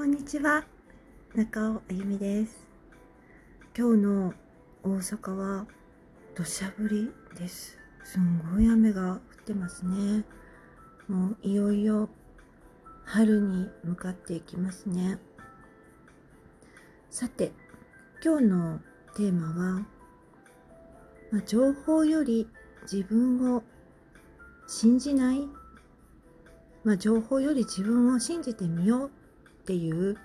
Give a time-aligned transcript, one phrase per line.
[0.00, 0.64] こんにちは。
[1.34, 2.66] 中尾あゆみです。
[3.76, 4.34] 今日の
[4.82, 5.66] 大阪は
[6.34, 7.76] 土砂降りです。
[8.02, 10.24] すんごい雨が降ってますね。
[11.06, 12.08] もういよいよ
[13.04, 15.18] 春に向かっていきますね。
[17.10, 17.52] さて
[18.24, 18.80] 今日の
[19.14, 19.86] テーマは、
[21.30, 22.48] まあ、情報より
[22.90, 23.62] 自分を
[24.66, 25.46] 信じない。
[26.84, 29.19] まあ、情報より自分を信じてみよう。
[29.70, 30.16] っていう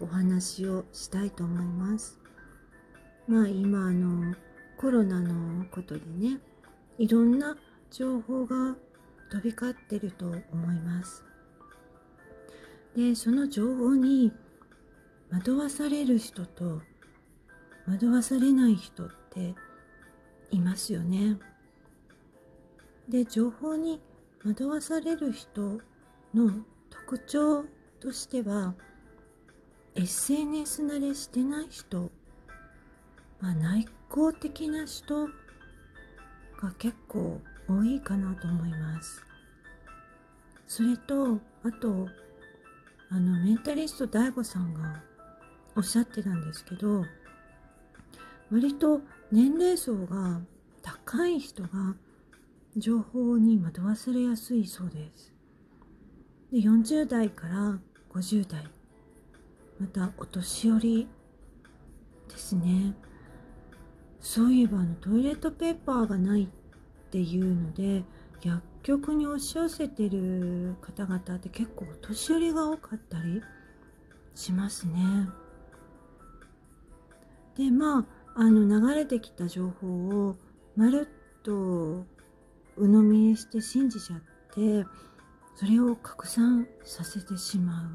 [0.00, 2.18] お話をしたいと思います。
[3.28, 4.34] まあ今あの
[4.78, 6.38] コロナのことでね
[6.96, 7.58] いろんな
[7.90, 8.74] 情報が
[9.30, 11.22] 飛び交ってると思います。
[12.96, 14.32] でその情報に
[15.30, 16.80] 惑わされる人と
[17.86, 19.54] 惑わされない人って
[20.50, 21.38] いますよね。
[23.10, 24.00] で情報に
[24.42, 25.82] 惑わされる人
[26.32, 27.66] の特徴
[28.00, 28.74] としては
[29.94, 32.10] SNS 慣れしてない人、
[33.40, 35.30] まあ、内向的な人が
[36.78, 39.22] 結構多いかなと思います。
[40.66, 42.08] それとあと
[43.10, 45.02] あのメンタリスト DAIGO さんが
[45.76, 47.04] おっしゃってたんですけど
[48.50, 49.00] 割と
[49.32, 50.40] 年齢層が
[50.82, 51.68] 高い人が
[52.76, 55.32] 情報に惑わされやすいそうです。
[56.52, 57.78] で40代から
[58.12, 58.64] 50代。
[59.78, 61.08] またお年寄り
[62.28, 62.94] ですね。
[64.20, 66.46] そういえばあのトイレットペーパーがないっ
[67.10, 68.04] ていうので
[68.42, 73.42] 薬局に押し寄せてる方々って結構お年寄りが多かったり
[74.34, 75.28] しますね。
[77.56, 78.00] でま
[78.34, 80.36] ああの流れてきた情報を
[80.76, 81.08] まる
[81.40, 82.04] っと
[82.76, 84.20] 鵜呑みにして信じちゃっ
[84.54, 84.86] て
[85.60, 87.92] それを拡散させてしま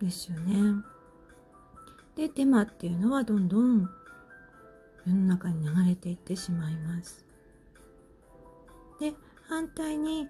[0.00, 0.82] うですよね。
[2.16, 3.90] でデマっていうのはどんどん
[5.06, 7.26] 世の中に流れていってしまいます。
[8.98, 9.12] で
[9.50, 10.28] 反対に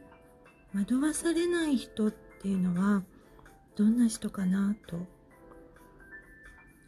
[0.74, 3.04] 惑わされない人っていうのは
[3.76, 5.06] どんな人かなと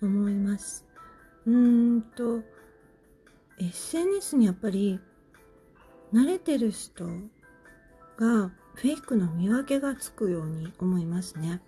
[0.02, 0.84] 思います。
[1.46, 2.42] うーんと
[3.60, 4.98] SNS にやっぱり
[6.12, 7.06] 慣れてる人
[8.18, 11.60] がフェイクの見分けがつくように思いますね。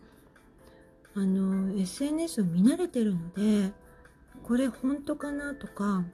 [1.15, 3.73] あの SNS を見慣れてるので
[4.43, 6.05] これ本当かなとか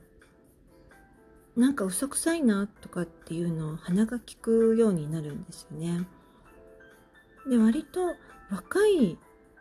[1.56, 6.06] なんか嘘くさいなとかっていうのを鼻が利くようになるんですよね。
[7.48, 8.14] で割と
[8.50, 9.18] 若い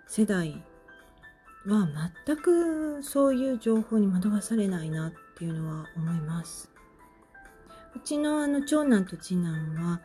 [0.07, 0.63] 世代
[1.66, 1.88] は
[2.25, 6.72] 全くそういう情報に惑わされないなっていうのは思います。
[7.95, 10.01] うちのあの長男と次男は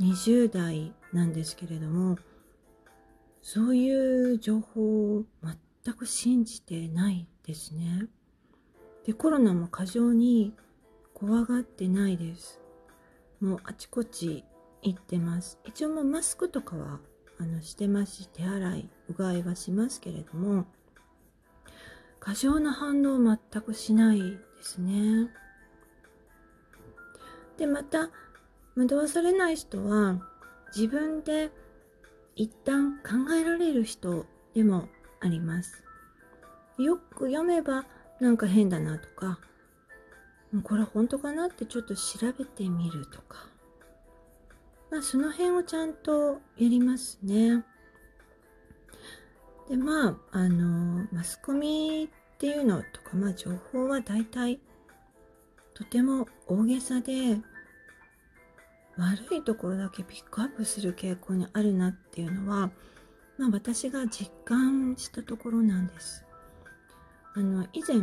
[0.00, 2.16] 20代なんですけれども
[3.42, 5.24] そういう情報を
[5.84, 8.06] 全く信じてないですね。
[9.06, 10.54] でコロナも過剰に
[11.14, 12.60] 怖がってないです。
[13.40, 14.44] もうあちこち
[14.82, 15.58] 行ってます。
[15.64, 17.00] 一応もうマスクとかは
[17.38, 20.66] あのしてますし手洗いうがいはしますけれども
[22.20, 25.30] 過剰な反応全くしないですね。
[27.56, 28.10] でまた
[28.80, 30.20] 惑わされない人は
[30.74, 31.50] 自分で
[32.34, 34.24] 一旦考えられる人
[34.54, 34.88] でも
[35.20, 35.84] あります。
[36.78, 37.84] よく読めば
[38.20, 39.38] なんか変だなとか、
[40.62, 43.46] これ本当かなってちょっと調べてみるとか。
[44.90, 47.62] まあその辺をちゃんとやりますね。
[49.68, 54.58] でまああのマスコミっていうのとかまあ情報は大体
[55.74, 57.38] とても大げさで
[59.00, 62.70] 悪いところだけピックアップする傾向にあるなっていうのは、
[63.38, 66.24] まあ、私が実感したところなんです。
[67.34, 67.96] あの以前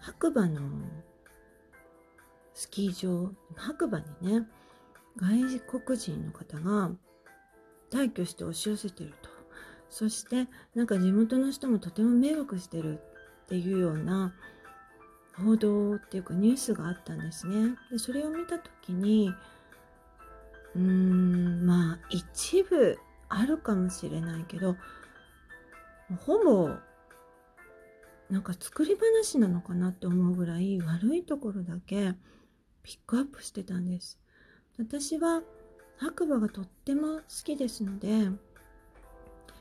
[0.00, 0.60] 白馬の
[2.54, 4.48] スキー場白馬にね
[5.16, 6.90] 外国人の方が
[7.90, 9.28] 退去して押し寄せてると
[9.90, 12.98] そしてなんか地元の人もとても迷惑してる
[13.44, 14.32] っていうような
[15.36, 17.76] 報道っていうかニュースがあったんですね。
[17.90, 19.32] でそれを見た時に
[20.74, 22.98] うーんまあ一部
[23.28, 24.76] あるかもしれないけど
[26.26, 26.70] ほぼ
[28.30, 32.14] なんか作り話なのかなって思うぐらい悪いところだけ
[32.82, 34.18] ピックアップしてたんです。
[34.78, 35.42] 私は
[35.98, 38.30] 白馬がとっても好きですので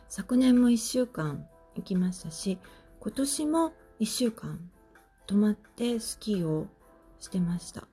[0.08, 1.46] 昨年も1週間
[1.76, 2.58] 行きましたし
[3.00, 4.60] 今年も1週間
[5.28, 6.68] 泊まってスキーを
[7.20, 7.88] してました。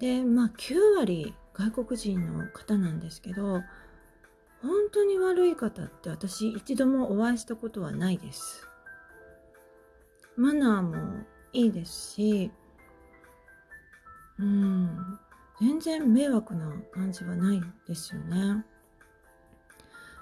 [0.00, 3.62] でまあ9割外国人の方なんですけど
[4.62, 8.68] 本当に悪い方って私一度もお会いしたことはないです。
[10.36, 12.50] マナーもいいですし
[14.38, 15.18] うん
[15.60, 18.64] 全然迷惑な感じはないですよね。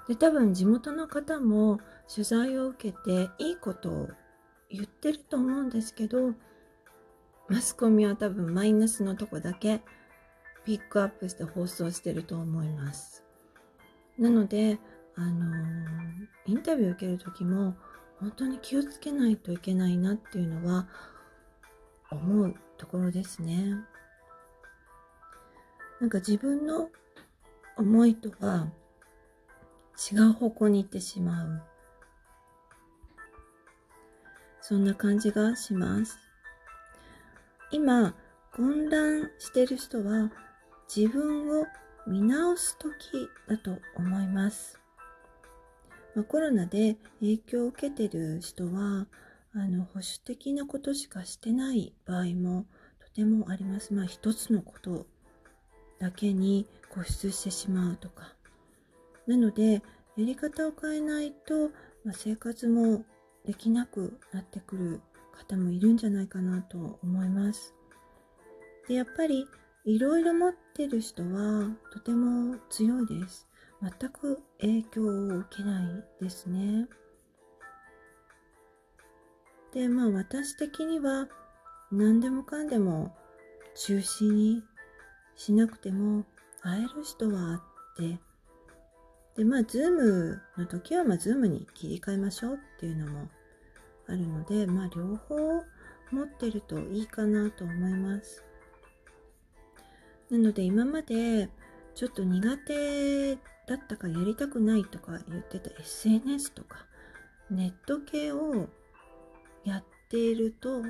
[0.08, 1.80] で多分地元の方も
[2.12, 4.08] 取材を受けていいことを
[4.70, 6.32] 言ってると思うんですけど
[7.48, 9.80] マスコミは多分マイナスのとこだけ
[10.64, 13.24] ピックアップして放送してると思います
[14.18, 14.78] なので
[15.16, 15.58] あのー、
[16.46, 17.74] インタビュー受ける時も
[18.20, 20.86] 本当に気をつけないといけないなっていうのは
[22.10, 23.74] 思うところですね
[26.00, 26.88] なんか自分の
[27.76, 28.70] 思いとは
[30.12, 31.62] 違う方向に行ってしまう。
[34.70, 36.16] そんな感じがします。
[37.72, 38.14] 今、
[38.54, 40.30] 混乱してる人は
[40.94, 41.66] 自分を
[42.06, 44.78] 見直す時だと思います。
[46.14, 49.08] まあ、コロナで影響を受けてる人は、
[49.54, 52.64] あの、保守的なことしかしてない場合も
[53.00, 53.92] とてもあります。
[53.92, 55.04] まあ、一つのこと
[55.98, 58.36] だけに固執してしまうとか。
[59.26, 59.80] なので、や
[60.18, 61.70] り方を変えないと、
[62.04, 63.04] まあ、生活も
[63.46, 65.00] できなくなってくる
[65.32, 67.74] 方もいるんじゃないかなと思います。
[68.88, 69.46] で、やっぱり
[69.84, 73.46] いろいろ持ってる人はとても強いです。
[73.82, 76.86] 全く影響を受けないですね。
[79.72, 81.28] で、まあ私的には
[81.90, 83.16] 何でもかんでも
[83.74, 84.62] 中止に
[85.34, 86.24] しなくても
[86.60, 87.60] 会える人は
[87.96, 88.20] 会って
[89.40, 93.26] で、まあ、ズームの時は、まあ、ズームに切り替えましょうっていうのも
[94.06, 95.34] あるので、まあ、両方
[96.10, 98.44] 持ってるといいかなと思います。
[100.28, 101.48] なので、今まで
[101.94, 103.40] ちょっと苦手だ
[103.76, 106.84] ったかやりたくないとか言ってた SNS とか、
[107.50, 108.68] ネット系を
[109.64, 110.82] やっていると、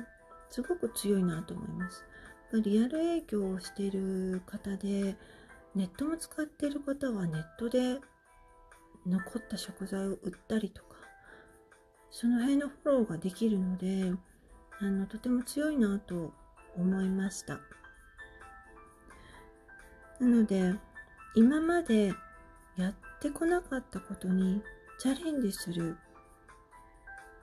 [0.49, 2.03] すごく強いなと思います。
[2.61, 5.15] リアル営業をしている方で、
[5.73, 8.01] ネットも使っている方はネットで
[9.07, 10.95] 残った食材を売ったりとか
[12.09, 14.11] その辺のフォローができるので
[14.79, 16.33] あのとても強いなと
[16.75, 17.59] 思いました
[20.19, 20.73] なので
[21.35, 22.13] 今まで
[22.77, 24.61] やってこなかったことに
[24.99, 25.97] チャレンジする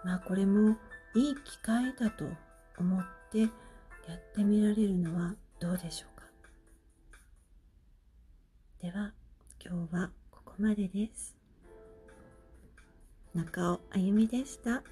[0.04, 0.76] まあこれも
[1.14, 2.25] いい機会だと
[2.78, 3.49] 思ってやっ
[4.34, 6.26] てみられるのはどうでしょうか
[8.81, 9.12] では
[9.64, 11.38] 今日はここまでです。
[13.38, 14.82] 中尾あゆみでした。